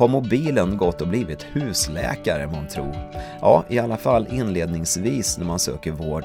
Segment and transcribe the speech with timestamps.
[0.00, 2.94] Har mobilen gått och blivit husläkare månntro?
[3.40, 6.24] Ja, i alla fall inledningsvis när man söker vård.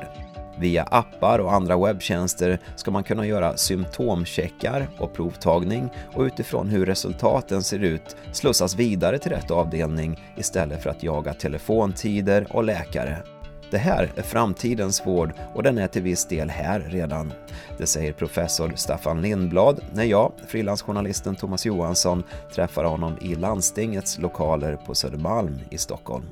[0.59, 6.85] Via appar och andra webbtjänster ska man kunna göra symptomcheckar och provtagning och utifrån hur
[6.85, 13.34] resultaten ser ut slussas vidare till rätt avdelning istället för att jaga telefontider och läkare.
[13.75, 17.33] Det här är framtidens vård och den är till viss del här redan.
[17.77, 22.23] Det säger professor Staffan Lindblad när jag, frilansjournalisten Thomas Johansson,
[22.53, 26.25] träffar honom i landstingets lokaler på Södermalm i Stockholm.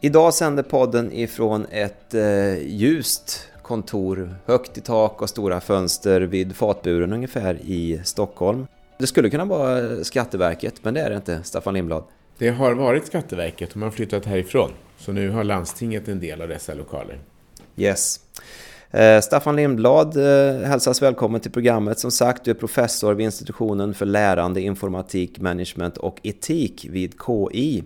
[0.00, 6.56] Idag sänder podden ifrån ett eh, ljust kontor, högt i tak och stora fönster vid
[6.56, 8.66] Fatburen ungefär i Stockholm.
[8.98, 12.04] Det skulle kunna vara Skatteverket, men det är det inte, Staffan Lindblad.
[12.38, 14.70] Det har varit Skatteverket, de har flyttat härifrån.
[14.98, 17.18] Så nu har landstinget en del av dessa lokaler.
[17.76, 18.20] Yes.
[18.94, 21.98] Eh, Staffan Lindblad eh, hälsas välkommen till programmet.
[21.98, 27.84] Som sagt, du är professor vid institutionen för lärande, informatik, management och etik vid KI.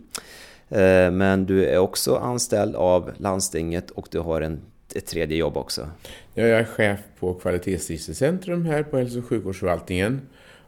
[0.68, 4.60] Eh, men du är också anställd av landstinget och du har en,
[4.94, 5.88] ett tredje jobb också.
[6.34, 10.20] Ja, jag är chef på Kvalitetsregistercentrum här på hälso och sjukvårdsförvaltningen.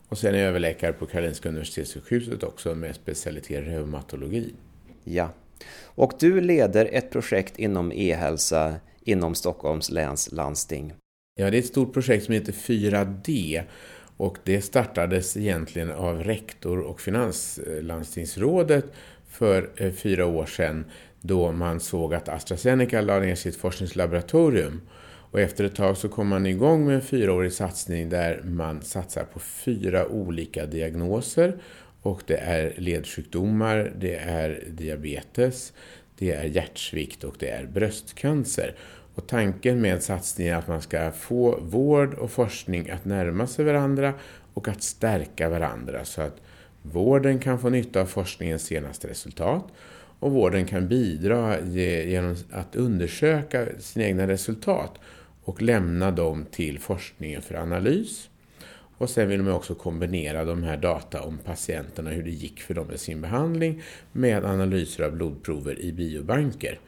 [0.09, 4.55] Och sen är jag överläkare på Karolinska Universitetssjukhuset också med specialitet reumatologi.
[5.05, 5.31] Ja,
[5.85, 10.93] och du leder ett projekt inom e-hälsa inom Stockholms läns landsting.
[11.35, 13.63] Ja, det är ett stort projekt som heter 4D
[14.17, 18.85] och det startades egentligen av rektor och finanslandstingsrådet
[19.29, 20.85] för eh, fyra år sedan
[21.21, 24.81] då man såg att AstraZeneca lade ner sitt forskningslaboratorium.
[25.33, 29.25] Och efter ett tag så kom man igång med en fyraårig satsning där man satsar
[29.25, 31.57] på fyra olika diagnoser.
[32.03, 35.73] Och det är ledsjukdomar, det är diabetes,
[36.19, 38.75] det är hjärtsvikt och det är bröstcancer.
[39.15, 43.65] Och tanken med satsningen är att man ska få vård och forskning att närma sig
[43.65, 44.15] varandra
[44.55, 46.41] och att stärka varandra så att
[46.83, 49.65] Vården kan få nytta av forskningens senaste resultat
[50.19, 54.99] och vården kan bidra genom att undersöka sina egna resultat
[55.45, 58.31] och lämna dem till forskningen för analys.
[59.01, 62.75] Och sen vill man också kombinera de här data om patienterna, hur det gick för
[62.75, 66.79] dem med sin behandling, med analyser av blodprover i biobanker.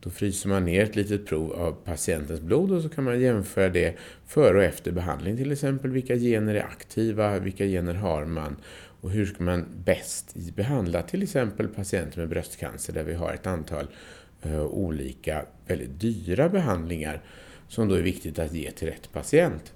[0.00, 3.68] Då fryser man ner ett litet prov av patientens blod och så kan man jämföra
[3.68, 3.96] det
[4.26, 5.36] före och efter behandling.
[5.36, 8.56] Till exempel vilka gener är aktiva, vilka gener har man
[9.00, 13.46] och hur ska man bäst behandla till exempel patienter med bröstcancer där vi har ett
[13.46, 13.86] antal
[14.42, 17.22] eh, olika väldigt dyra behandlingar
[17.68, 19.73] som då är viktigt att ge till rätt patient.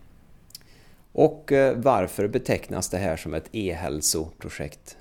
[1.13, 4.97] Och eh, varför betecknas det här som ett e-hälsoprojekt?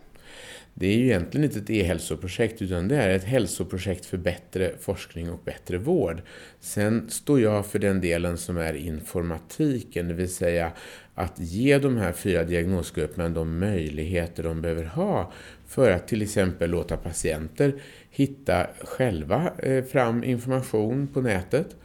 [0.79, 5.31] Det är ju egentligen inte ett e-hälsoprojekt utan det är ett hälsoprojekt för bättre forskning
[5.31, 6.21] och bättre vård.
[6.59, 10.71] Sen står jag för den delen som är informatiken, det vill säga
[11.15, 15.31] att ge de här fyra diagnosgrupperna de möjligheter de behöver ha
[15.67, 21.75] för att till exempel låta patienter hitta själva eh, fram information på nätet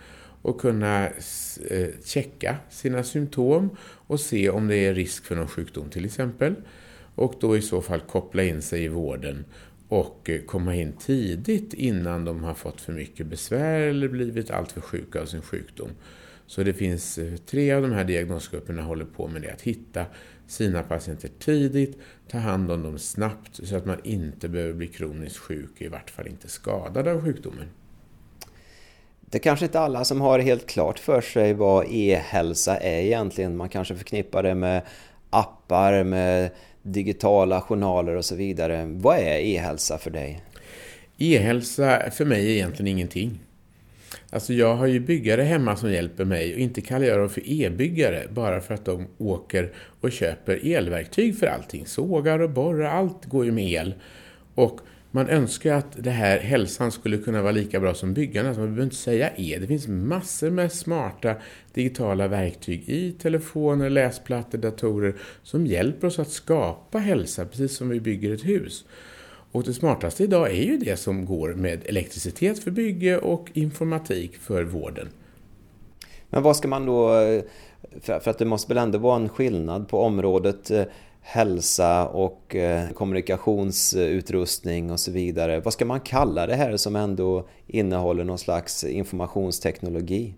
[0.42, 1.06] och kunna
[1.70, 6.54] eh, checka sina symptom och se om det är risk för någon sjukdom till exempel.
[7.14, 9.44] Och då i så fall koppla in sig i vården
[9.88, 14.80] och eh, komma in tidigt innan de har fått för mycket besvär eller blivit alltför
[14.80, 15.90] sjuka av sin sjukdom.
[16.46, 20.06] Så det finns eh, tre av de här diagnosgrupperna håller på med det, att hitta
[20.46, 21.98] sina patienter tidigt,
[22.28, 26.10] ta hand om dem snabbt så att man inte behöver bli kroniskt sjuk, i vart
[26.10, 27.68] fall inte skadad av sjukdomen.
[29.32, 33.56] Det är kanske inte alla som har helt klart för sig vad e-hälsa är egentligen.
[33.56, 34.82] Man kanske förknippar det med
[35.30, 36.50] appar, med
[36.82, 38.84] digitala journaler och så vidare.
[38.86, 40.42] Vad är e-hälsa för dig?
[41.18, 43.40] E-hälsa för mig är egentligen ingenting.
[44.30, 47.42] Alltså jag har ju byggare hemma som hjälper mig och inte kallar jag dem för
[47.44, 51.86] e-byggare bara för att de åker och köper elverktyg för allting.
[51.86, 53.94] Sågar och borrar, allt går ju med el.
[54.54, 54.80] Och
[55.14, 58.48] man önskar att det här hälsan skulle kunna vara lika bra som byggarna.
[58.48, 59.58] Man behöver inte säga e.
[59.60, 61.34] Det finns massor med smarta
[61.72, 68.00] digitala verktyg i telefoner, läsplattor, datorer som hjälper oss att skapa hälsa precis som vi
[68.00, 68.84] bygger ett hus.
[69.52, 74.36] Och det smartaste idag är ju det som går med elektricitet för bygge och informatik
[74.36, 75.08] för vården.
[76.30, 77.42] Men vad ska man då, eh,
[78.00, 80.84] för att det måste väl ändå vara en skillnad på området eh,
[81.22, 85.60] hälsa och eh, kommunikationsutrustning och så vidare.
[85.60, 90.34] Vad ska man kalla det här som ändå innehåller någon slags informationsteknologi?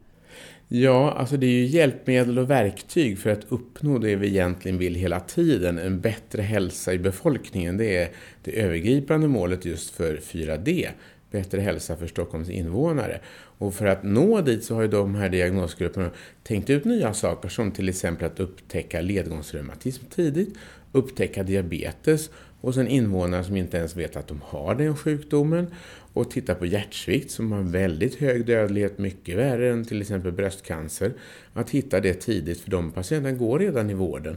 [0.69, 4.95] Ja, alltså det är ju hjälpmedel och verktyg för att uppnå det vi egentligen vill
[4.95, 5.79] hela tiden.
[5.79, 7.77] En bättre hälsa i befolkningen.
[7.77, 8.09] Det är
[8.43, 10.89] det övergripande målet just för 4D
[11.35, 13.21] bättre hälsa för Stockholms invånare.
[13.59, 16.11] Och för att nå dit så har ju de här diagnosgrupperna
[16.43, 20.55] tänkt ut nya saker som till exempel att upptäcka ledgångsreumatism tidigt,
[20.93, 25.67] upptäcka diabetes hos en invånare som inte ens vet att de har den sjukdomen
[26.13, 31.13] och titta på hjärtsvikt som har väldigt hög dödlighet, mycket värre än till exempel bröstcancer.
[31.53, 34.37] Att hitta det tidigt för de patienterna går redan i vården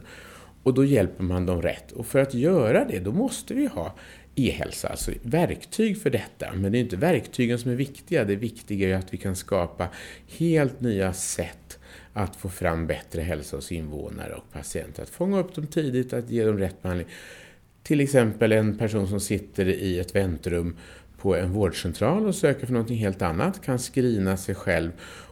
[0.62, 1.92] och då hjälper man dem rätt.
[1.92, 3.94] Och för att göra det, då måste vi ha
[4.38, 6.52] e-hälsa, alltså verktyg för detta.
[6.54, 9.88] Men det är inte verktygen som är viktiga, det viktiga är att vi kan skapa
[10.38, 11.78] helt nya sätt
[12.12, 15.02] att få fram bättre hälsa hos invånare och patienter.
[15.02, 17.08] Att fånga upp dem tidigt, att ge dem rätt behandling.
[17.82, 20.76] Till exempel en person som sitter i ett väntrum
[21.18, 24.90] på en vårdcentral och söker för någonting helt annat kan skrina sig själv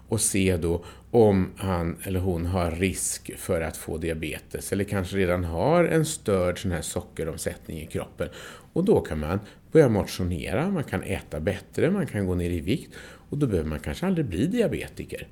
[0.09, 5.17] och se då om han eller hon har risk för att få diabetes eller kanske
[5.17, 8.29] redan har en störd sån här sockeromsättning i kroppen.
[8.77, 9.41] Och då kan man
[9.73, 12.95] börja motionera, man kan äta bättre, man kan gå ner i vikt
[13.31, 15.29] och då behöver man kanske aldrig bli diabetiker.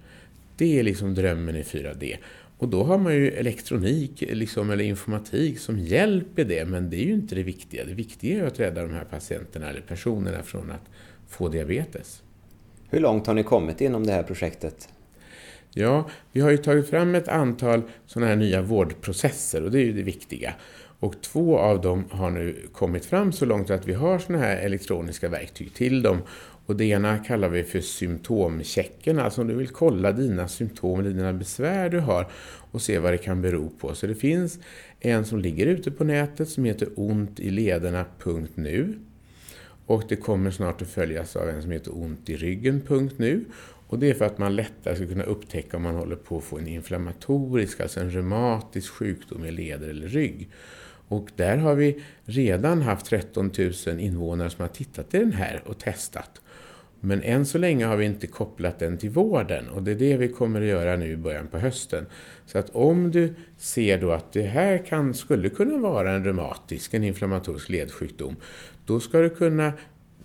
[0.57, 2.17] Det är liksom drömmen i 4D.
[2.59, 7.07] Och då har man ju elektronik liksom, eller informatik som hjälper det, men det är
[7.07, 7.85] ju inte det viktiga.
[7.85, 10.91] Det viktiga är att rädda de här patienterna eller personerna från att
[11.29, 12.23] få diabetes.
[12.91, 14.89] Hur långt har ni kommit inom det här projektet?
[15.71, 19.85] Ja, vi har ju tagit fram ett antal sådana här nya vårdprocesser och det är
[19.85, 20.55] ju det viktiga.
[21.05, 24.57] Och två av dem har nu kommit fram så långt att vi har sådana här
[24.57, 26.19] elektroniska verktyg till dem.
[26.67, 31.33] Och det ena kallar vi för symptomchecken, alltså om du vill kolla dina symptom, dina
[31.33, 32.27] besvär du har
[32.71, 33.95] och se vad det kan bero på.
[33.95, 34.59] Så det finns
[35.01, 38.99] en som ligger ute på nätet som heter ontilederna.nu
[39.87, 43.45] och det kommer snart att följas av en som heter ontiryggen.nu
[43.87, 46.45] och det är för att man lättare ska kunna upptäcka om man håller på att
[46.45, 50.49] få en inflammatorisk, alltså en reumatisk sjukdom i leder eller rygg.
[51.09, 53.51] Och där har vi redan haft 13
[53.87, 56.41] 000 invånare som har tittat i den här och testat.
[57.01, 60.17] Men än så länge har vi inte kopplat den till vården och det är det
[60.17, 62.07] vi kommer att göra nu i början på hösten.
[62.47, 66.95] Så att om du ser då att det här kan, skulle kunna vara en reumatisk,
[66.95, 68.37] en inflammatorisk ledsjukdom,
[68.87, 69.73] då ska du kunna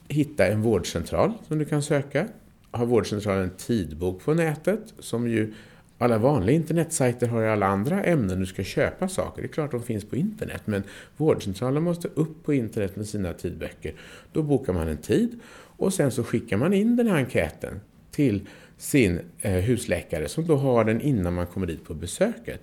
[0.08, 2.28] hitta en vårdcentral som du kan söka.
[2.72, 5.54] Har vårdcentralen en tidbok på nätet som ju
[6.02, 9.42] alla vanliga internetsajter har alla andra ämnen du ska köpa saker.
[9.42, 10.84] Det är klart de finns på internet men
[11.18, 13.94] vårdcentralen måste upp på internet med sina tidböcker.
[14.34, 15.40] Då bokar man en tid
[15.78, 17.80] och sen så skickar man in den här enkäten
[18.12, 18.48] till
[18.78, 22.62] sin eh, husläkare som då har den innan man kommer dit på besöket.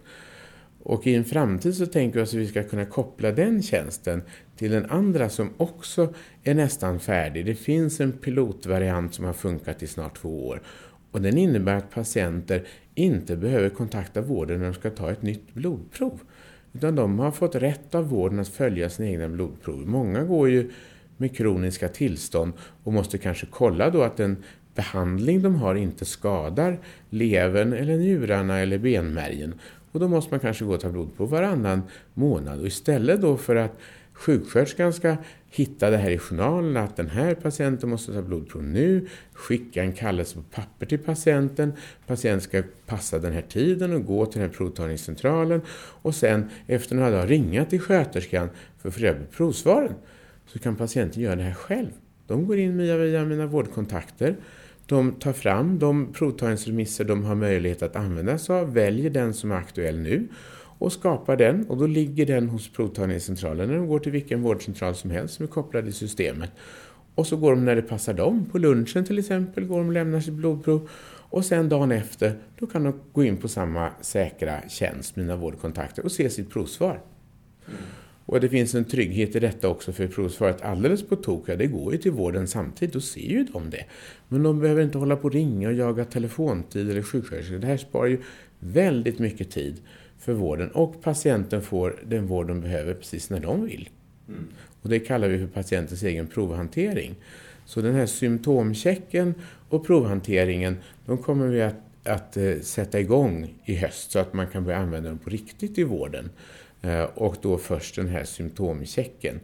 [0.83, 4.23] Och i en framtid så tänker vi oss att vi ska kunna koppla den tjänsten
[4.57, 7.47] till den andra som också är nästan färdig.
[7.47, 10.63] Det finns en pilotvariant som har funkat i snart två år.
[11.11, 15.55] Och den innebär att patienter inte behöver kontakta vården när de ska ta ett nytt
[15.55, 16.21] blodprov.
[16.73, 19.87] Utan de har fått rätt av vården att följa sina egna blodprov.
[19.87, 20.71] Många går ju
[21.17, 22.53] med kroniska tillstånd
[22.85, 24.37] och måste kanske kolla då att den
[24.75, 26.79] behandling de har inte skadar
[27.11, 29.55] levern eller njurarna eller benmärgen.
[29.93, 31.83] Och då måste man kanske gå och ta blodprov varannan
[32.15, 32.61] månad.
[32.61, 33.79] Och istället då för att
[34.17, 35.17] sjuksköterskan ska
[35.51, 39.93] hitta det här i journalen, att den här patienten måste ta blodprov nu, skicka en
[39.93, 41.73] kallelse på papper till patienten,
[42.07, 45.61] patienten ska passa den här tiden och gå till den här provtagningscentralen
[46.03, 48.49] och sen efter några dagar ringa till sköterskan
[48.79, 49.95] för att få reda på provsvaren.
[50.47, 51.91] Så kan patienten göra det här själv.
[52.27, 54.37] De går in via, via mina vårdkontakter,
[54.87, 59.53] de tar fram de provtagningsremisser de har möjlighet att använda sig av, väljer den som
[59.53, 60.29] är aktuell nu
[60.79, 64.95] och skapar den och då ligger den hos provtagningscentralen när de går till vilken vårdcentral
[64.95, 66.51] som helst som är kopplad i systemet.
[67.15, 69.93] Och så går de när det passar dem, på lunchen till exempel, går de och
[69.93, 70.89] lämnar sitt blodprov
[71.29, 76.05] och sen dagen efter då kan de gå in på samma säkra tjänst, mina vårdkontakter,
[76.05, 77.01] och se sitt provsvar.
[77.69, 77.79] Mm.
[78.27, 81.93] Och det finns en trygghet i detta också för provsvaret alldeles på tok, det går
[81.93, 83.85] ju till vården samtidigt, då ser ju de det.
[84.29, 87.59] Men de behöver inte hålla på och ringa och jaga telefontid eller sjuksköterska.
[87.59, 88.23] Det här sparar ju
[88.59, 89.81] väldigt mycket tid
[90.19, 93.89] för vården och patienten får den vård de behöver precis när de vill.
[94.29, 94.47] Mm.
[94.83, 97.15] Och det kallar vi för patientens egen provhantering.
[97.65, 99.35] Så den här symptomchecken
[99.69, 104.47] och provhanteringen, de kommer vi att, att uh, sätta igång i höst så att man
[104.47, 106.31] kan börja använda dem på riktigt i vården.
[106.85, 109.41] Uh, och då först den här symptomchecken.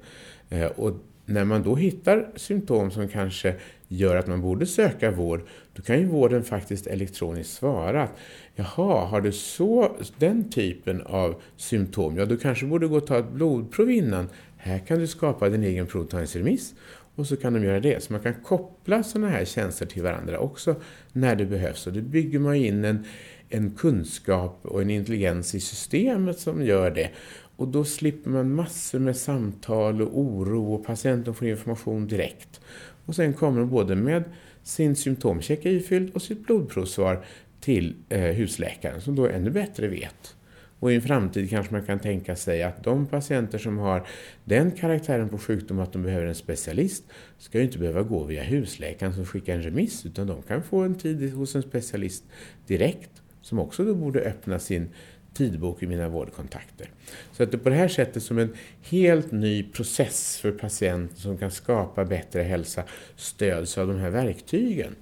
[0.53, 0.95] Uh, och
[1.27, 3.55] när man då hittar symptom som kanske
[3.89, 5.41] gör att man borde söka vård,
[5.75, 8.17] då kan ju vården faktiskt elektroniskt svara att
[8.55, 13.19] jaha, har du så, den typen av symptom, ja du kanske borde gå och ta
[13.19, 14.29] ett blodprov innan.
[14.57, 16.75] Här kan du skapa din egen provtagningsremiss
[17.15, 18.03] och så kan de göra det.
[18.03, 20.75] Så man kan koppla sådana här tjänster till varandra också
[21.13, 21.87] när det behövs.
[21.87, 23.05] Och då bygger man in en,
[23.49, 27.11] en kunskap och en intelligens i systemet som gör det.
[27.57, 32.61] Och då slipper man massor med samtal och oro och patienten får information direkt.
[33.07, 34.25] Och sen kommer de både med
[34.63, 37.25] sin symptomcheck är ifylld och sitt blodprovsvar
[37.61, 40.37] till eh, husläkaren som då ännu bättre vet.
[40.83, 44.07] Och i en framtid kanske man kan tänka sig att de patienter som har
[44.45, 47.05] den karaktären på sjukdom att de behöver en specialist
[47.39, 50.81] ska ju inte behöva gå via husläkaren som skickar en remiss utan de kan få
[50.81, 52.25] en tid hos en specialist
[52.67, 54.89] direkt som också då borde öppna sin
[55.35, 56.91] tidbok i mina vårdkontakter.
[57.33, 61.39] Så att det på det här sättet som en helt ny process för patienten som
[61.39, 62.83] kan skapa bättre hälsa
[63.17, 64.95] stöds av de här verktygen.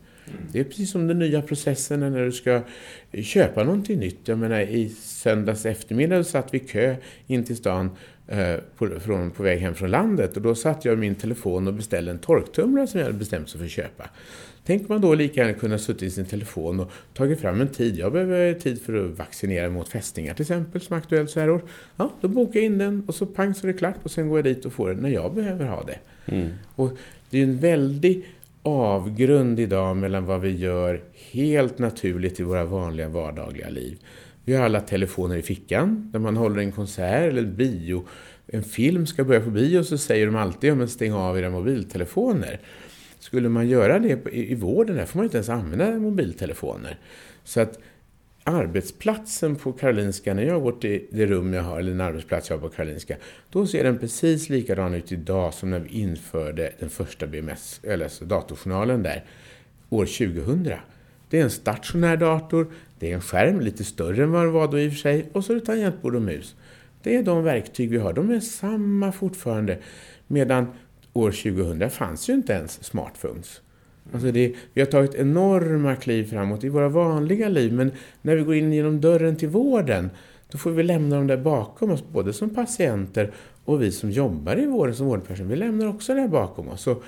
[0.53, 2.63] Det är precis som den nya processen när du ska
[3.13, 4.29] köpa någonting nytt.
[4.29, 6.97] Jag menar i söndags eftermiddag satt vi i kö
[7.27, 7.91] in till stan
[8.29, 11.67] eh, på, från, på väg hem från landet och då satt jag i min telefon
[11.67, 14.11] och beställde en torktumlare som jag hade bestämt sig för att köpa.
[14.71, 17.97] Tänk man då lika gärna kunna suttit i sin telefon och tagit fram en tid.
[17.97, 21.50] Jag behöver tid för att vaccinera mot fästingar till exempel, som är aktuellt så här
[21.50, 21.62] år.
[21.97, 24.29] Ja, då bokar jag in den och så pang så är det klart och sen
[24.29, 25.99] går jag dit och får den när jag behöver ha det.
[26.35, 26.49] Mm.
[26.75, 26.91] Och
[27.31, 28.27] det är en väldig
[28.62, 33.99] avgrund idag mellan vad vi gör helt naturligt i våra vanliga vardagliga liv.
[34.45, 38.07] Vi har alla telefoner i fickan, där man håller en konsert eller bio.
[38.47, 41.50] En film ska börja på bio så säger de alltid om att stänga av era
[41.50, 42.61] mobiltelefoner.
[43.21, 46.99] Skulle man göra det i, vården, där får man inte ens använda mobiltelefoner.
[47.45, 47.79] Så att
[48.45, 52.57] arbetsplatsen på Karolinska, när jag går till det rum jag har, eller en arbetsplats jag
[52.57, 53.17] har på Karolinska,
[53.50, 58.05] då ser den precis likadan ut idag som när vi införde den första BMS, eller
[58.05, 59.25] alltså datorjournalen där,
[59.91, 60.69] år 2000.
[61.31, 64.69] Det är en stationär dator, det är en skärm lite större än vad det var
[64.69, 66.57] då i och för sig, och så är det tangentbord och mus.
[67.03, 69.79] Det är de verktyg vi har, de är samma fortfarande,
[70.27, 70.67] medan
[71.12, 73.61] år 2000 fanns ju inte ens smartphones.
[74.12, 78.43] Alltså det, vi har tagit enorma kliv framåt i våra vanliga liv, men när vi
[78.43, 80.11] går in genom dörren till vården,
[80.50, 83.33] då får vi lämna dem där bakom oss, både som patienter
[83.64, 85.50] och vi som jobbar i vården som vårdpersonal.
[85.50, 86.83] Vi lämnar också det bakom oss.
[86.83, 87.02] Så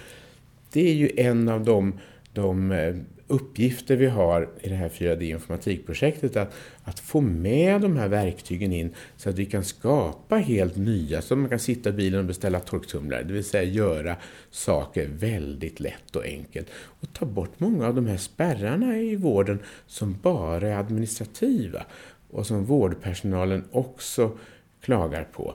[0.72, 1.98] det är ju en av de,
[2.32, 2.94] de eh,
[3.32, 8.94] uppgifter vi har i det här 4D-informatikprojektet att, att få med de här verktygen in
[9.16, 12.60] så att vi kan skapa helt nya, så man kan sitta i bilen och beställa
[12.60, 14.16] torktumlare, det vill säga göra
[14.50, 19.58] saker väldigt lätt och enkelt och ta bort många av de här spärrarna i vården
[19.86, 21.86] som bara är administrativa
[22.30, 24.38] och som vårdpersonalen också
[24.80, 25.54] klagar på.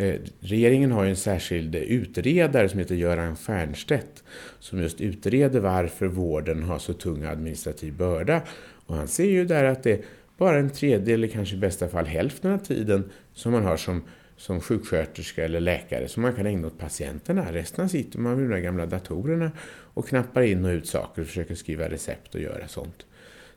[0.00, 4.24] Eh, regeringen har ju en särskild utredare som heter Göran Stiernstedt
[4.58, 8.42] som just utreder varför vården har så tung administrativ börda.
[8.86, 10.00] Och han ser ju där att det är
[10.36, 14.02] bara en tredjedel, eller kanske i bästa fall hälften av tiden som man har som,
[14.36, 17.52] som sjuksköterska eller läkare som man kan ägna åt patienterna.
[17.52, 19.52] Resten sitter man vid de där gamla datorerna
[19.94, 23.06] och knappar in och ut saker och försöker skriva recept och göra sånt.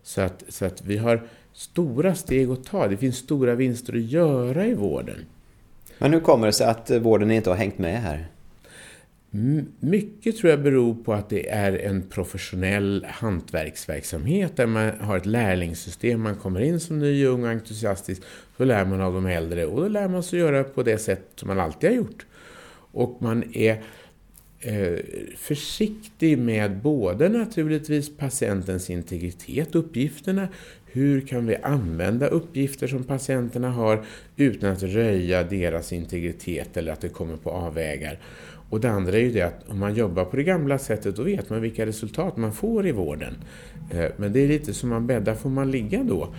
[0.03, 2.87] Så att, så att vi har stora steg att ta.
[2.87, 5.25] Det finns stora vinster att göra i vården.
[6.01, 8.27] Men hur kommer det sig att eh, vården inte har hängt med här?
[9.33, 15.17] Mm, mycket tror jag beror på att det är en professionell hantverksverksamhet där man har
[15.17, 16.21] ett lärlingssystem.
[16.21, 18.21] Man kommer in som ny, ung och entusiastisk,
[18.57, 21.27] så lär man av de äldre och då lär man sig göra på det sätt
[21.35, 22.25] som man alltid har gjort.
[22.91, 23.81] Och man är
[24.59, 24.99] eh,
[25.37, 30.47] försiktig med både naturligtvis patientens integritet, uppgifterna,
[30.91, 34.05] hur kan vi använda uppgifter som patienterna har
[34.35, 38.19] utan att röja deras integritet eller att det kommer på avvägar?
[38.69, 41.23] Och det andra är ju det att om man jobbar på det gamla sättet då
[41.23, 43.33] vet man vilka resultat man får i vården.
[43.91, 46.35] Eh, men det är lite som man bäddar får man ligga då.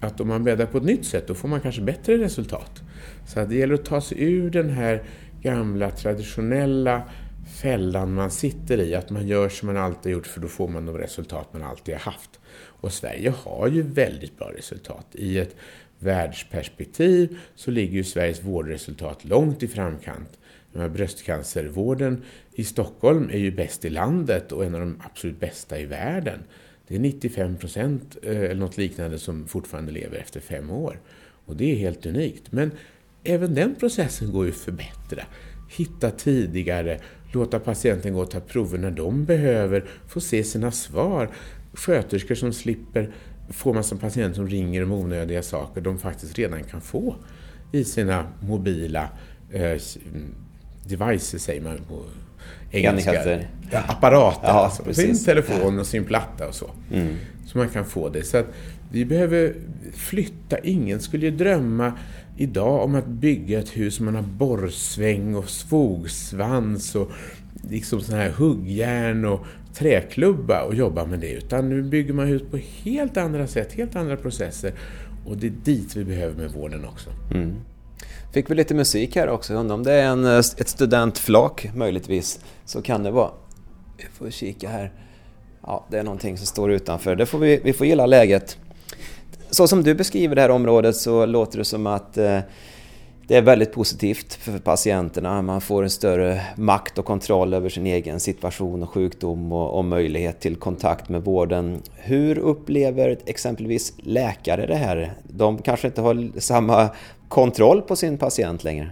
[0.00, 2.82] Att om man bäddar på ett nytt sätt då får man kanske bättre resultat.
[3.26, 5.02] Så det gäller att ta sig ur den här
[5.42, 7.02] gamla traditionella
[7.46, 10.86] fällan man sitter i, att man gör som man alltid gjort för då får man
[10.86, 12.40] de resultat man alltid har haft.
[12.56, 15.06] Och Sverige har ju väldigt bra resultat.
[15.12, 15.56] I ett
[15.98, 20.38] världsperspektiv så ligger ju Sveriges vårdresultat långt i framkant.
[20.72, 22.22] Bröstcancervården
[22.52, 26.38] i Stockholm är ju bäst i landet och en av de absolut bästa i världen.
[26.88, 31.00] Det är 95 procent eh, eller något liknande som fortfarande lever efter fem år.
[31.46, 32.52] Och det är helt unikt.
[32.52, 32.70] Men
[33.24, 35.22] även den processen går ju att förbättra.
[35.68, 37.00] Hitta tidigare,
[37.36, 41.30] låta patienten gå och ta prover när de behöver, få se sina svar,
[41.72, 43.12] sköterskor som slipper
[43.48, 47.16] få massa patienter som ringer om onödiga saker de faktiskt redan kan få
[47.72, 49.08] i sina mobila
[49.52, 49.80] eh,
[50.84, 52.02] devices, säger man på
[52.70, 53.40] engelska.
[53.70, 56.70] Ja, apparater, ja, alltså, sin telefon och sin platta och så.
[56.92, 57.16] Mm.
[57.46, 58.22] Så man kan få det.
[58.22, 58.46] Så att
[58.90, 59.54] vi behöver
[59.94, 60.58] flytta.
[60.58, 61.92] Ingen skulle ju drömma
[62.36, 67.10] idag om att bygga ett hus som man har borrsväng och svogsvans och
[67.70, 71.32] liksom sån här huggjärn och träklubba och jobba med det.
[71.32, 74.72] Utan nu bygger man hus på helt andra sätt, helt andra processer.
[75.26, 77.10] Och det är dit vi behöver med vården också.
[77.34, 77.54] Mm.
[78.32, 79.54] Fick vi lite musik här också.
[79.54, 82.40] Undrar om det är en, eh, ett studentflak möjligtvis.
[82.64, 83.30] Så kan det vara.
[83.96, 84.92] Vi får kika här.
[85.62, 87.16] Ja, det är någonting som står utanför.
[87.16, 88.58] Det får vi, vi får gilla läget.
[89.50, 92.38] Så som du beskriver det här området så låter det som att eh,
[93.28, 95.42] det är väldigt positivt för patienterna.
[95.42, 99.84] Man får en större makt och kontroll över sin egen situation och sjukdom och, och
[99.84, 101.82] möjlighet till kontakt med vården.
[101.94, 105.12] Hur upplever exempelvis läkare det här?
[105.22, 106.88] De kanske inte har samma
[107.28, 108.90] kontroll på sin patient längre?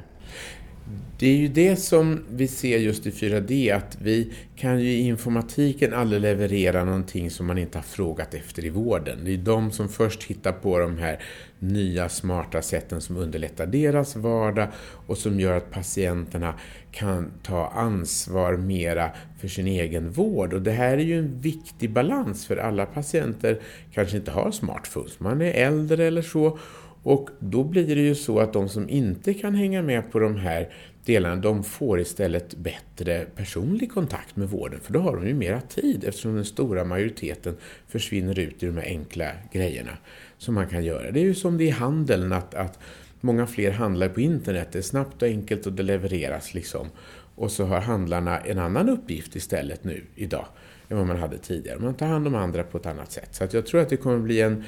[1.24, 5.00] Det är ju det som vi ser just i 4D, att vi kan ju i
[5.00, 9.18] informatiken aldrig leverera någonting som man inte har frågat efter i vården.
[9.24, 11.22] Det är de som först hittar på de här
[11.58, 14.68] nya smarta sätten som underlättar deras vardag
[15.06, 16.54] och som gör att patienterna
[16.92, 20.52] kan ta ansvar mera för sin egen vård.
[20.52, 23.60] Och det här är ju en viktig balans för alla patienter
[23.92, 26.58] kanske inte har smartphones, man är äldre eller så
[27.04, 30.36] och då blir det ju så att de som inte kan hänga med på de
[30.36, 30.68] här
[31.04, 35.60] delarna, de får istället bättre personlig kontakt med vården, för då har de ju mera
[35.60, 37.56] tid eftersom den stora majoriteten
[37.88, 39.98] försvinner ut i de här enkla grejerna
[40.38, 41.10] som man kan göra.
[41.10, 42.78] Det är ju som det är i handeln, att, att
[43.20, 44.68] många fler handlar på internet.
[44.72, 46.86] Det är snabbt och enkelt och det levereras liksom.
[47.34, 50.46] Och så har handlarna en annan uppgift istället nu, idag,
[50.88, 51.78] än vad man hade tidigare.
[51.78, 53.28] Man tar hand om andra på ett annat sätt.
[53.30, 54.64] Så att jag tror att det kommer bli en,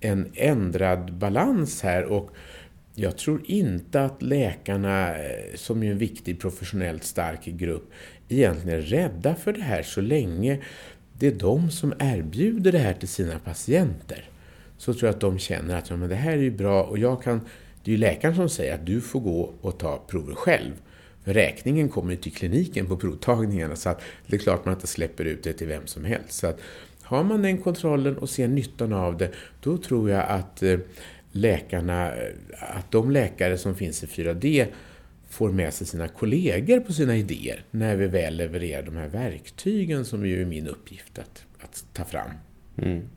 [0.00, 2.30] en ändrad balans här och
[2.94, 7.90] jag tror inte att läkarna, eh, som som är en viktig professionellt stark grupp,
[8.28, 10.60] egentligen är rädda för det här så länge
[11.18, 14.28] det är de som erbjuder det här till sina patienter.
[14.78, 16.98] Så tror jag att de känner att ja, men det här är ju bra och
[16.98, 17.40] jag kan...
[17.84, 20.72] Det är ju läkaren som säger att du får gå och ta prover själv.
[21.24, 24.86] För räkningen kommer ju till kliniken på provtagningarna så att det är klart man inte
[24.86, 26.32] släpper ut det till vem som helst.
[26.32, 26.60] Så att
[27.02, 29.30] har man den kontrollen och ser nyttan av det,
[29.60, 30.78] då tror jag att eh,
[31.32, 32.12] läkarna,
[32.58, 34.66] att de läkare som finns i 4D
[35.28, 40.04] får med sig sina kollegor på sina idéer när vi väl levererar de här verktygen
[40.04, 42.30] som ju är min uppgift att, att ta fram.
[42.78, 43.08] Mm.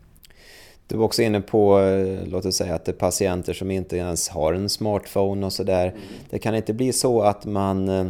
[0.87, 3.97] Du var också inne på, eh, låt oss säga att det är patienter som inte
[3.97, 5.93] ens har en smartphone och sådär.
[6.29, 8.07] Det kan inte bli så att man eh,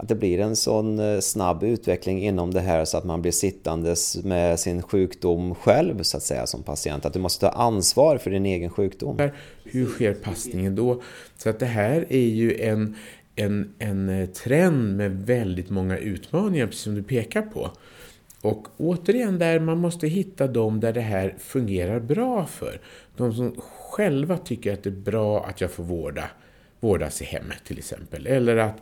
[0.00, 3.32] att det blir en sån eh, snabb utveckling inom det här så att man blir
[3.32, 7.06] sittandes med sin sjukdom själv så att säga som patient.
[7.06, 9.30] Att du måste ta ansvar för din egen sjukdom.
[9.64, 11.02] Hur sker passningen då?
[11.36, 12.96] Så att det här är ju en,
[13.36, 17.70] en, en eh, trend med väldigt många utmaningar, precis som du pekar på.
[18.40, 22.80] Och återigen där man måste hitta dem där det här fungerar bra för.
[23.16, 26.24] De som själva tycker att det är bra att jag får vårda,
[26.80, 28.26] vårdas i hemmet till exempel.
[28.26, 28.76] Eller att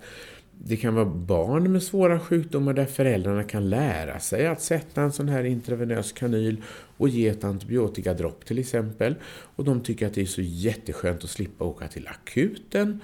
[0.58, 5.12] det kan vara barn med svåra sjukdomar där föräldrarna kan lära sig att sätta en
[5.12, 6.62] sån här intravenös kanyl
[6.96, 9.14] och ge ett antibiotikadropp till exempel.
[9.24, 13.00] Och de tycker att det är så jätteskönt att slippa åka till akuten.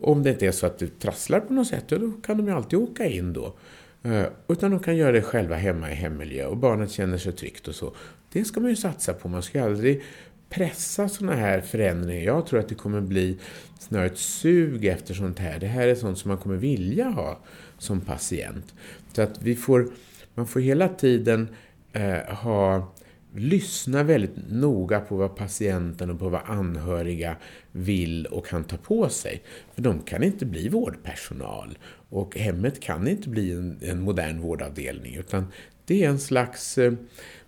[0.00, 2.52] Om det inte är så att det trasslar på något sätt, då kan de ju
[2.52, 3.54] alltid åka in då.
[4.02, 7.68] Eh, utan de kan göra det själva hemma i hemmiljö och barnet känner sig tryggt
[7.68, 7.92] och så.
[8.32, 9.28] Det ska man ju satsa på.
[9.28, 10.02] Man ska aldrig
[10.50, 12.22] pressa sådana här förändringar.
[12.24, 13.38] Jag tror att det kommer bli
[13.78, 15.58] snarare ett sug efter sånt här.
[15.58, 17.38] Det här är sånt som man kommer vilja ha
[17.78, 18.74] som patient.
[19.12, 19.88] Så att vi får,
[20.34, 21.48] man får hela tiden
[21.92, 22.92] eh, ha
[23.34, 27.36] lyssna väldigt noga på vad patienten och på vad anhöriga
[27.72, 29.42] vill och kan ta på sig.
[29.74, 35.14] För de kan inte bli vårdpersonal och hemmet kan inte bli en, en modern vårdavdelning
[35.14, 35.46] utan
[35.84, 36.92] det är en slags eh,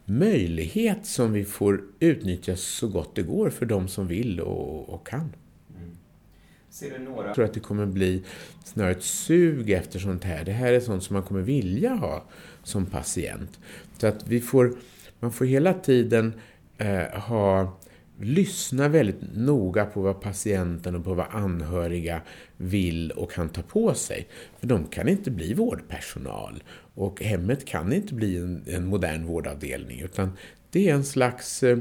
[0.05, 5.07] möjlighet som vi får utnyttja så gott det går för de som vill och, och
[5.07, 5.35] kan.
[5.77, 7.05] Mm.
[7.05, 7.27] Några?
[7.27, 8.25] Jag tror att det kommer bli
[8.65, 10.45] snarare ett sug efter sånt här.
[10.45, 12.25] Det här är sånt som man kommer vilja ha
[12.63, 13.61] som patient.
[13.99, 14.75] Så att vi får,
[15.21, 16.33] man får hela tiden
[16.79, 17.79] eh, ha
[18.21, 22.21] lyssna väldigt noga på vad patienten och på vad anhöriga
[22.63, 24.27] vill och kan ta på sig.
[24.61, 26.63] För de kan inte bli vårdpersonal
[26.95, 30.33] och hemmet kan inte bli en, en modern vårdavdelning utan
[30.71, 31.79] det är en slags eh,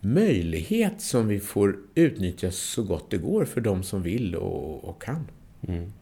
[0.00, 5.02] möjlighet som vi får utnyttja så gott det går för de som vill och, och
[5.02, 5.28] kan.
[5.68, 5.92] Mm.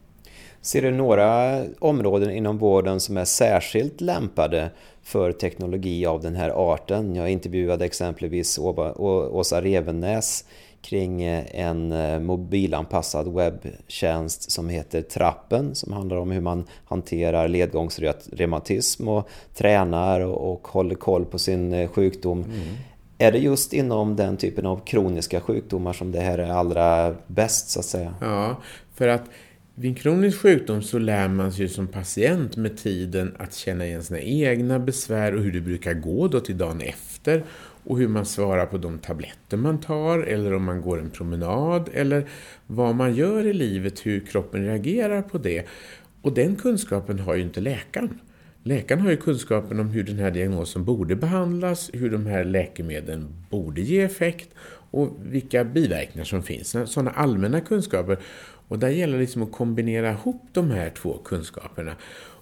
[0.61, 6.49] Ser du några områden inom vården som är särskilt lämpade för teknologi av den här
[6.49, 7.15] arten?
[7.15, 10.45] Jag intervjuade exempelvis Åsa Revenäs
[10.83, 17.47] kring eh, en eh, mobilanpassad webbtjänst som heter Trappen som handlar om hur man hanterar
[17.47, 22.43] ledgångsreumatism och tränar och, håller koll på sin eh, sjukdom.
[22.43, 22.75] Mm.
[23.17, 27.69] Är det just inom den typen av kroniska sjukdomar som det här är allra bäst
[27.69, 28.15] så att säga?
[28.21, 28.61] Ja,
[28.93, 29.23] för att
[29.75, 34.03] vid en kronisk sjukdom så lär man sig som patient med tiden att känna igen
[34.03, 37.43] sina egna besvär och hur det brukar gå då till dagen efter
[37.83, 41.89] och hur man svarar på de tabletter man tar eller om man går en promenad
[41.93, 42.29] eller
[42.67, 45.65] vad man gör i livet, hur kroppen reagerar på det.
[46.21, 48.19] Och den kunskapen har ju inte läkaren.
[48.63, 53.27] Läkaren har ju kunskapen om hur den här diagnosen borde behandlas, hur de här läkemedlen
[53.49, 54.49] borde ge effekt
[54.91, 56.75] och vilka biverkningar som finns.
[56.85, 58.17] Sådana allmänna kunskaper.
[58.67, 61.95] Och där gäller det liksom att kombinera ihop de här två kunskaperna.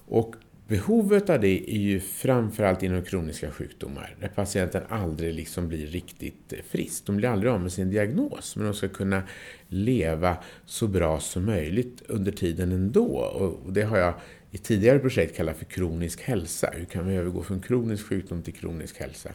[0.08, 0.34] Och
[0.72, 6.52] behovet av det är ju framförallt inom kroniska sjukdomar, där patienten aldrig liksom blir riktigt
[6.52, 7.06] eh, frisk.
[7.06, 9.22] De blir aldrig av med sin diagnos, men de ska kunna
[9.68, 13.06] leva så bra som möjligt under tiden ändå.
[13.16, 14.14] Och det har jag
[14.50, 16.70] i tidigare projekt kallat för kronisk hälsa.
[16.72, 19.30] Hur kan vi övergå från kronisk sjukdom till kronisk hälsa?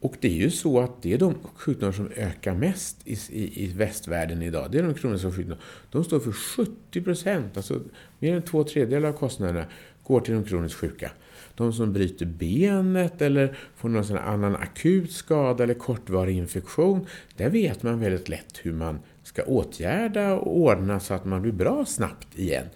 [0.00, 3.64] Och det är ju så att det är de sjukdomar som ökar mest i, i,
[3.64, 4.70] i västvärlden idag.
[4.70, 5.62] Det är de kroniska sjukdomarna.
[5.90, 7.80] De står för 70 procent, alltså
[8.18, 9.66] mer än två tredjedelar av kostnaderna
[10.04, 11.10] går till de kroniskt sjuka.
[11.54, 17.50] De som bryter benet eller får någon sån annan akut skada eller kortvarig infektion, där
[17.50, 21.84] vet man väldigt lätt hur man ska åtgärda och ordna så att man blir bra
[21.84, 22.66] snabbt igen.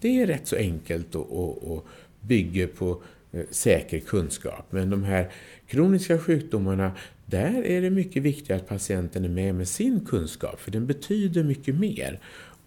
[0.00, 1.86] Det är rätt så enkelt och, och, och
[2.20, 4.66] bygger på eh, säker kunskap.
[4.70, 5.32] Men de här
[5.66, 6.92] kroniska sjukdomarna,
[7.26, 11.44] där är det mycket viktigare att patienten är med med sin kunskap, för den betyder
[11.44, 12.20] mycket mer.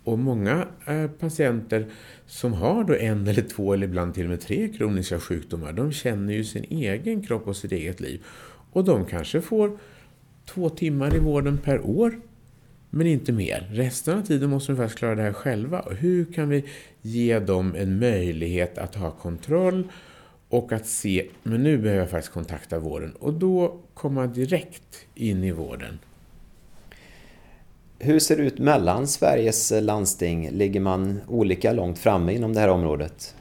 [0.03, 1.87] Och många eh, patienter
[2.25, 5.91] som har då en eller två eller ibland till och med tre kroniska sjukdomar, de
[5.91, 8.23] känner ju sin egen kropp och sitt eget liv.
[8.71, 9.77] Och de kanske får
[10.45, 12.19] två timmar i vården per år,
[12.89, 13.69] men inte mer.
[13.71, 15.79] Resten av tiden måste de faktiskt klara det här själva.
[15.79, 16.65] Och hur kan vi
[17.01, 19.87] ge dem en möjlighet att ha kontroll
[20.49, 23.11] och att se, men nu behöver jag faktiskt kontakta vården.
[23.19, 25.99] Och då komma direkt in i vården.
[28.01, 30.49] Hur ser det ut mellan Sveriges landsting?
[30.51, 33.35] Ligger man olika långt framme inom det här området?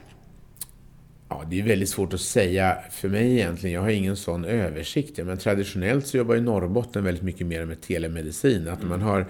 [1.29, 3.75] Ja, det är väldigt svårt att säga för mig egentligen.
[3.75, 5.19] Jag har ingen sån översikt.
[5.19, 8.69] Men traditionellt så jobbar ju Norrbotten väldigt mycket mer med telemedicin.
[8.69, 9.27] Att man har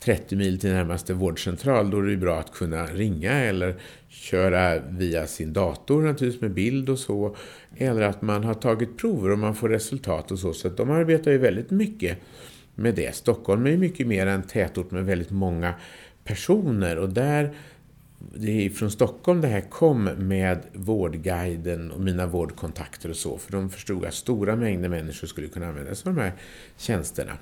[0.00, 3.74] 30 mil till närmaste vårdcentral, då är det bra att kunna ringa eller
[4.08, 7.36] köra via sin dator naturligtvis med bild och så.
[7.76, 10.52] Eller att man har tagit prover och man får resultat och så.
[10.52, 12.18] Så de arbetar ju väldigt mycket
[12.78, 13.14] med det.
[13.14, 15.74] Stockholm är ju mycket mer en tätort med väldigt många
[16.24, 17.54] personer och där
[18.18, 23.38] det är från Stockholm det här kom med Vårdguiden och mina vårdkontakter och så.
[23.38, 26.32] För de förstod att stora mängder människor skulle kunna använda sig av de här
[26.76, 27.32] tjänsterna.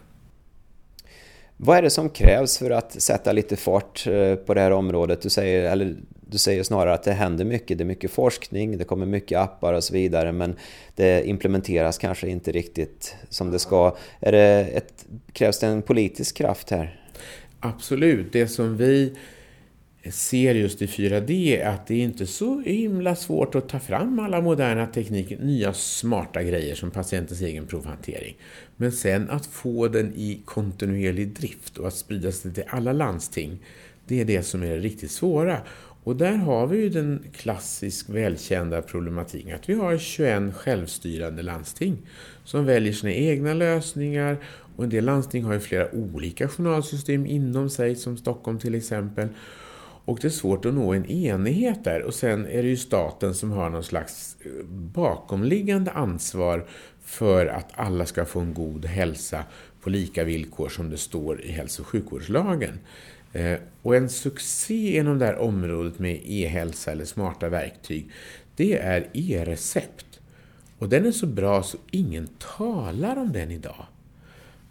[1.57, 5.23] Vad är det som krävs för att sätta lite fart eh, på det här området?
[5.23, 5.97] Du säger, eller
[6.31, 9.73] du säger snarare att det händer mycket, det är mycket forskning, det kommer mycket appar
[9.73, 10.57] och så vidare men
[10.95, 13.97] det implementeras kanske inte riktigt som det ska.
[14.21, 17.01] Är det ett, krävs det en politisk kraft här?
[17.61, 19.17] Absolut, det som vi
[20.13, 24.41] ser just i 4D att det är inte så himla svårt att ta fram alla
[24.41, 28.37] moderna tekniker, nya smarta grejer som patientens egen provhantering.
[28.77, 33.59] Men sen att få den i kontinuerlig drift och att sprida sig till alla landsting,
[34.07, 35.61] det är det som är det riktigt svåra.
[36.05, 41.99] Och där har vi ju den klassiskt välkända problematiken att vi har 21 självstyrande landsting
[42.45, 44.37] som väljer sina egna lösningar
[44.77, 49.29] och en del landsting har ju flera olika journalsystem inom sig som Stockholm till exempel.
[50.07, 52.03] Och det är svårt att nå en enighet där.
[52.03, 56.67] Och sen är det ju staten som har någon slags eh, bakomliggande ansvar
[57.05, 59.45] för att alla ska få en god hälsa
[59.81, 62.79] på lika villkor som det står i hälso- och sjukvårdslagen.
[63.33, 68.11] Eh, och en succé inom det här området med e-hälsa eller smarta verktyg,
[68.57, 70.21] det är e-recept.
[70.79, 73.87] Och den är så bra så ingen talar om den idag.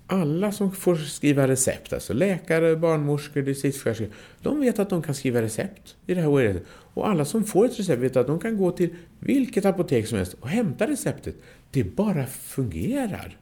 [0.07, 4.09] Alla som får skriva recept, alltså läkare, barnmorskor, distriktssköterskor,
[4.41, 6.63] de vet att de kan skriva recept i det här året.
[6.67, 10.17] Och alla som får ett recept vet att de kan gå till vilket apotek som
[10.17, 11.35] helst och hämta receptet.
[11.71, 13.37] Det bara fungerar.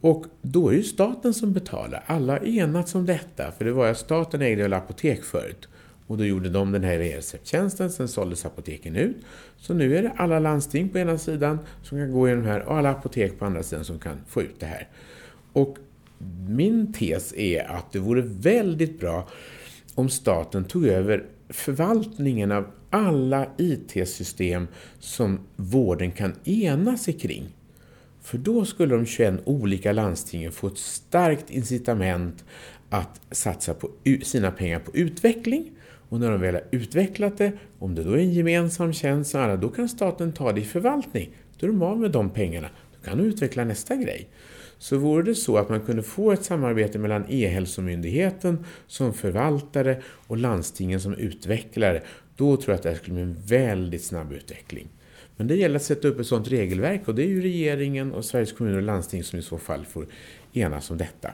[0.00, 2.04] Och då är det staten som betalar.
[2.06, 5.68] Alla har enats om detta, för det var ju att staten ägde väl apotek förut.
[6.06, 9.16] Och då gjorde de den här e-recepttjänsten, sen såldes apoteken ut.
[9.56, 12.76] Så nu är det alla landsting på ena sidan som kan gå igenom här och
[12.76, 14.88] alla apotek på andra sidan som kan få ut det här.
[15.58, 15.78] Och
[16.48, 19.28] min tes är att det vore väldigt bra
[19.94, 24.66] om staten tog över förvaltningen av alla IT-system
[24.98, 27.48] som vården kan ena sig kring.
[28.22, 32.44] För då skulle de 21 olika landstingen få ett starkt incitament
[32.90, 33.90] att satsa på
[34.22, 35.70] sina pengar på utveckling.
[36.08, 39.68] Och när de väl har utvecklat det, om det då är en gemensam tjänst, då
[39.68, 41.30] kan staten ta det i förvaltning.
[41.58, 42.68] Då är de av med de pengarna.
[42.96, 44.28] Då kan de utveckla nästa grej.
[44.78, 50.36] Så vore det så att man kunde få ett samarbete mellan E-hälsomyndigheten som förvaltare och
[50.36, 52.02] landstingen som utvecklare,
[52.36, 54.88] då tror jag att det här skulle bli en väldigt snabb utveckling.
[55.36, 58.24] Men det gäller att sätta upp ett sådant regelverk och det är ju regeringen och
[58.24, 60.06] Sveriges kommuner och landsting som i så fall får
[60.52, 61.30] enas om detta.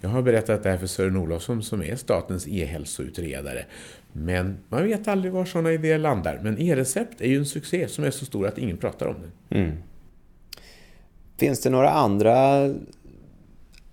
[0.00, 3.64] Jag har berättat det här för Sören Olofsson som är statens e-hälsoutredare.
[4.12, 6.40] Men man vet aldrig var sådana idéer landar.
[6.42, 9.58] Men e-recept är ju en succé som är så stor att ingen pratar om det.
[9.58, 9.72] Mm.
[11.42, 12.68] Finns det några andra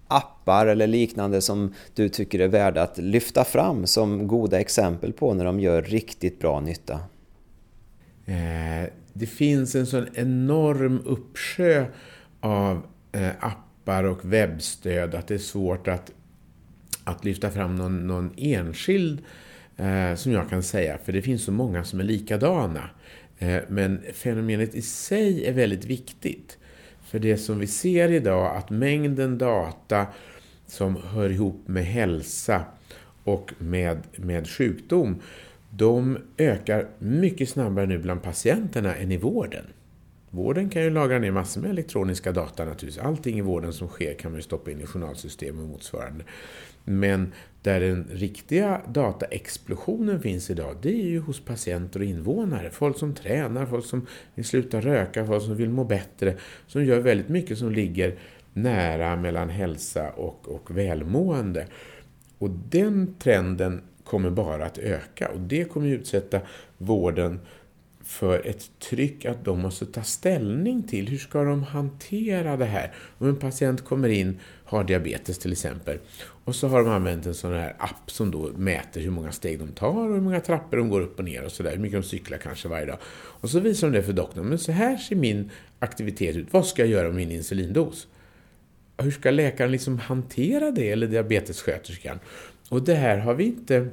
[0.07, 5.33] appar eller liknande som du tycker är värda att lyfta fram som goda exempel på
[5.33, 6.99] när de gör riktigt bra nytta?
[8.25, 11.85] Eh, det finns en sån enorm uppsjö
[12.39, 16.12] av eh, appar och webbstöd att det är svårt att,
[17.03, 19.21] att lyfta fram någon, någon enskild
[19.77, 22.89] eh, som jag kan säga, för det finns så många som är likadana.
[23.67, 26.59] Men fenomenet i sig är väldigt viktigt.
[27.10, 30.08] För det som vi ser idag, att mängden data
[30.67, 32.63] som hör ihop med hälsa
[33.24, 35.22] och med, med sjukdom,
[35.69, 39.63] de ökar mycket snabbare nu bland patienterna än i vården.
[40.31, 43.05] Vården kan ju lagra ner massor med elektroniska data naturligtvis.
[43.05, 46.23] Allting i vården som sker kan man ju stoppa in i journalsystem och motsvarande.
[46.83, 52.69] Men där den riktiga dataexplosionen finns idag, det är ju hos patienter och invånare.
[52.69, 56.35] Folk som tränar, folk som vill sluta röka, folk som vill må bättre,
[56.67, 58.15] som gör väldigt mycket som ligger
[58.53, 61.67] nära mellan hälsa och, och välmående.
[62.37, 66.39] Och den trenden kommer bara att öka och det kommer ju utsätta
[66.77, 67.39] vården
[68.10, 72.93] för ett tryck att de måste ta ställning till hur ska de hantera det här.
[73.17, 77.34] Om en patient kommer in, har diabetes till exempel, och så har de använt en
[77.34, 80.78] sån här app som då mäter hur många steg de tar och hur många trappor
[80.78, 82.98] de går upp och ner och sådär, hur mycket de cyklar kanske varje dag.
[83.12, 86.65] Och så visar de det för doktorn, men så här ser min aktivitet ut, vad
[86.65, 88.08] ska jag göra med min insulindos?
[88.98, 92.19] Hur ska läkaren liksom hantera det, eller diabetessköterskan?
[92.69, 93.89] Och det här har vi inte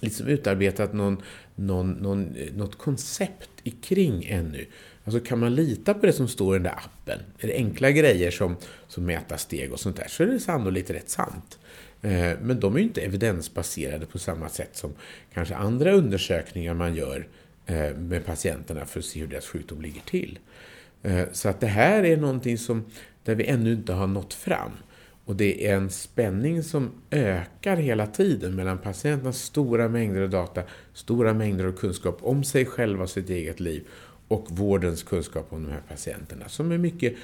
[0.00, 1.22] liksom utarbetat någon,
[1.60, 3.50] någon, någon, eh, något koncept
[3.82, 4.66] kring ännu.
[5.04, 7.18] Alltså kan man lita på det som står i den där appen?
[7.38, 8.56] Är det enkla grejer som,
[8.88, 11.58] som mäta steg och sånt där så är det sannolikt rätt sant.
[12.02, 14.92] Eh, men de är ju inte evidensbaserade på samma sätt som
[15.34, 17.28] kanske andra undersökningar man gör
[17.66, 20.38] eh, med patienterna för att se hur deras sjukdom ligger till.
[21.32, 22.84] Så att det här är någonting som,
[23.24, 24.70] där vi ännu inte har nått fram.
[25.24, 30.62] Och det är en spänning som ökar hela tiden mellan patienternas stora mängder av data,
[30.92, 33.84] stora mängder av kunskap om sig själva och sitt eget liv
[34.28, 37.14] och vårdens kunskap om de här patienterna som är mycket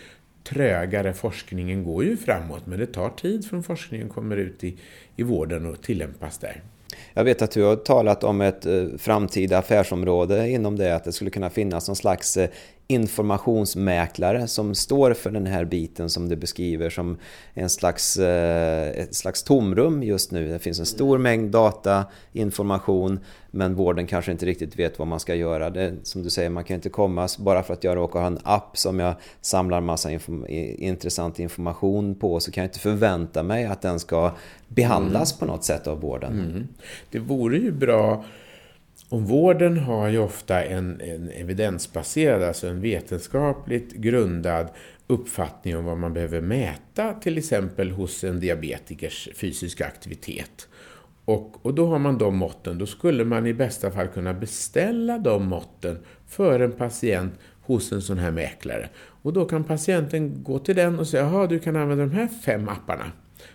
[0.45, 1.13] trögare.
[1.13, 4.79] Forskningen går ju framåt men det tar tid från forskningen kommer ut i,
[5.17, 6.63] i vården och tillämpas där.
[7.15, 11.13] Jag vet att du har talat om ett eh, framtida affärsområde inom det, att det
[11.13, 12.51] skulle kunna finnas någon slags eh,
[12.89, 17.17] informationsmäklare som står för den här biten som du beskriver som
[17.55, 20.49] en slags, eh, ett slags tomrum just nu.
[20.49, 23.21] Det finns en stor mängd data, information
[23.51, 25.71] men vården kanske inte riktigt vet vad man ska göra.
[25.71, 28.39] Det, som du säger, man kan inte komma bara för att jag råkar ha en
[28.43, 33.65] app som jag samlar massa inform intressant information på så kan jag inte förvänta mig
[33.65, 34.33] att den ska
[34.69, 35.39] behandlas mm.
[35.39, 36.33] på något sätt av vården.
[36.33, 36.69] Mm.
[37.11, 38.25] Det vore ju bra
[39.09, 44.69] om vården har ju ofta en, en evidensbaserad, alltså en vetenskapligt grundad
[45.07, 50.69] uppfattning om vad man behöver mäta, till exempel hos en diabetikers fysiska aktivitet.
[51.25, 55.19] Och, och då har man de måtten, då skulle man i bästa fall kunna beställa
[55.19, 58.89] de måtten för en patient hos en sån här mäklare.
[59.23, 62.29] Och då kan patienten gå till den och säga, jaha du kan använda de här
[62.45, 63.13] fem apparna.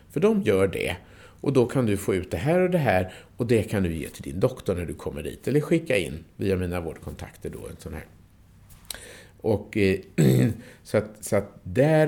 [0.10, 0.96] För de gör det.
[1.42, 3.94] Och då kan du få ut det här och det här och det kan du
[3.94, 5.48] ge till din doktor när du kommer dit.
[5.48, 8.06] Eller skicka in via mina vårdkontakter då en sån här.
[9.42, 10.00] Och eh,
[10.84, 12.08] så, att, så att där,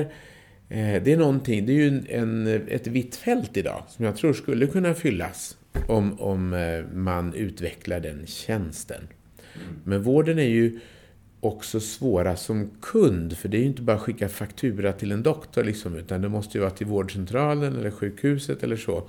[0.70, 4.34] eh, det är någonting, det är ju en, ett vitt fält idag som jag tror
[4.34, 9.08] skulle kunna fyllas om, om eh, man utvecklar den tjänsten.
[9.56, 9.76] Mm.
[9.84, 10.80] Men vården är ju
[11.46, 13.38] också svåra som kund.
[13.38, 16.30] För det är ju inte bara att skicka faktura till en doktor, liksom, utan det
[16.30, 19.08] måste ju vara till vårdcentralen eller sjukhuset eller så.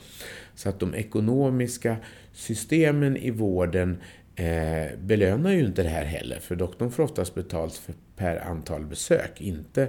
[0.54, 1.96] Så att de ekonomiska
[2.32, 3.96] systemen i vården
[4.36, 6.38] eh, belönar ju inte det här heller.
[6.38, 9.88] För doktorn får oftast betalt för, per antal besök, inte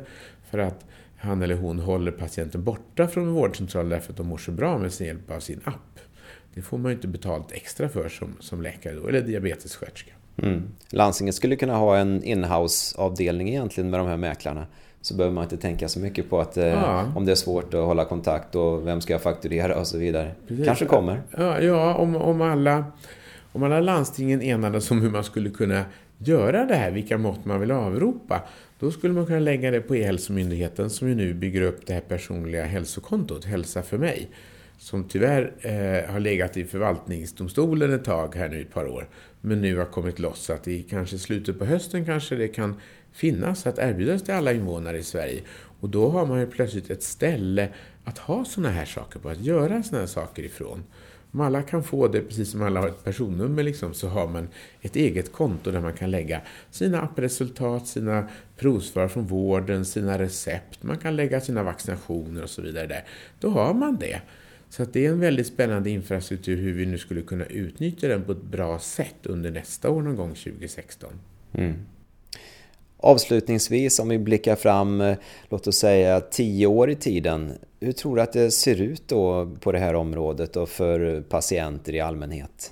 [0.50, 0.86] för att
[1.18, 4.94] han eller hon håller patienten borta från vårdcentralen därför att de mår så bra med
[4.94, 6.00] sin hjälp av sin app.
[6.54, 10.12] Det får man ju inte betalt extra för som, som läkare då, eller diabetessköterska.
[10.44, 10.64] Mm.
[10.90, 14.66] Landstinget skulle kunna ha en inhouse-avdelning egentligen med de här mäklarna.
[15.02, 17.12] Så behöver man inte tänka så mycket på att eh, ja.
[17.16, 20.32] om det är svårt att hålla kontakt och vem ska jag fakturera och så vidare.
[20.48, 20.66] Precis.
[20.66, 21.22] Kanske kommer.
[21.38, 22.86] Ja, ja om, om, alla,
[23.52, 25.86] om alla landstingen enades om hur man skulle kunna
[26.18, 28.42] göra det här, vilka mått man vill avropa,
[28.80, 32.02] då skulle man kunna lägga det på E-hälsomyndigheten som ju nu bygger upp det här
[32.02, 34.30] personliga hälsokontot, Hälsa för mig
[34.86, 39.08] som tyvärr eh, har legat i förvaltningsdomstolen ett tag här nu ett par år,
[39.42, 40.40] men nu har kommit loss.
[40.40, 42.76] Så att i kanske slutet på hösten kanske det kan
[43.12, 45.42] finnas att erbjudas till alla invånare i Sverige.
[45.80, 47.70] Och då har man ju plötsligt ett ställe
[48.04, 50.84] att ha sådana här saker på, att göra sådana här saker ifrån.
[51.32, 54.48] Om alla kan få det, precis som alla har ett personnummer, liksom, så har man
[54.82, 60.84] ett eget konto där man kan lägga sina appresultat, sina provsvar från vården, sina recept,
[60.84, 63.04] man kan lägga sina vaccinationer och så vidare där.
[63.40, 64.22] Då har man det.
[64.76, 68.24] Så att det är en väldigt spännande infrastruktur hur vi nu skulle kunna utnyttja den
[68.24, 71.10] på ett bra sätt under nästa år någon gång 2016.
[71.54, 71.74] Mm.
[72.98, 75.18] Avslutningsvis, om vi blickar fram, eh,
[75.50, 77.52] låt oss säga tio år i tiden.
[77.80, 81.96] Hur tror du att det ser ut då på det här området och för patienter
[81.96, 82.72] i allmänhet?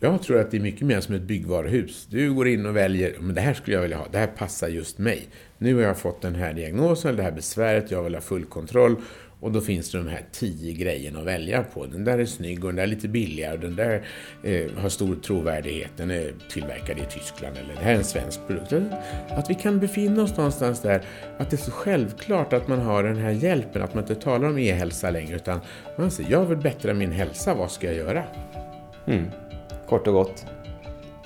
[0.00, 2.06] Jag tror att det är mycket mer som ett byggvaruhus.
[2.10, 4.68] Du går in och väljer, men det här skulle jag vilja ha, det här passar
[4.68, 5.28] just mig.
[5.58, 8.96] Nu har jag fått den här diagnosen, det här besväret, jag vill ha full kontroll
[9.40, 11.86] och då finns det de här tio grejerna att välja på.
[11.86, 14.06] Den där är snygg och den där är lite billigare och den där
[14.42, 15.90] eh, har stor trovärdighet.
[15.96, 18.94] Den är tillverkad i Tyskland eller det här är en svensk produkt.
[19.28, 21.02] Att vi kan befinna oss någonstans där,
[21.38, 24.48] att det är så självklart att man har den här hjälpen, att man inte talar
[24.48, 25.60] om e-hälsa längre utan
[25.96, 28.24] man säger jag vill bättra min hälsa, vad ska jag göra?
[29.06, 29.24] Mm.
[29.88, 30.46] Kort och gott.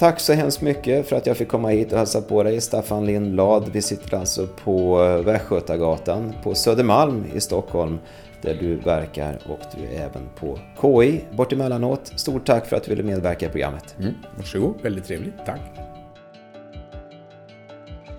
[0.04, 3.06] Tack så hemskt mycket för att jag fick komma hit och hälsa på dig, Staffan
[3.06, 3.68] Lindblad.
[3.72, 7.98] Vi sitter alltså på Västgötagatan på Södermalm i Stockholm
[8.42, 12.12] där du verkar och du är även på KI bort emellanåt.
[12.16, 13.94] Stort tack för att du ville medverka i programmet.
[13.98, 15.34] Mm, varsågod, väldigt trevligt.
[15.46, 15.60] Tack.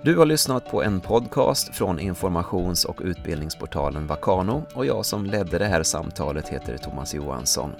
[0.01, 5.57] Du har lyssnat på en podcast från informations och utbildningsportalen Vakano och jag som ledde
[5.57, 7.71] det här samtalet heter Thomas Johansson.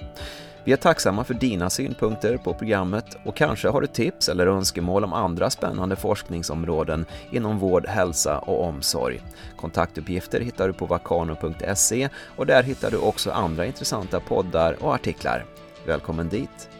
[0.66, 5.04] Vi är tacksamma för dina synpunkter på programmet och kanske har du tips eller önskemål
[5.04, 9.20] om andra spännande forskningsområden inom vård, hälsa och omsorg.
[9.56, 15.44] Kontaktuppgifter hittar du på vakano.se och där hittar du också andra intressanta poddar och artiklar.
[15.86, 16.75] Välkommen dit!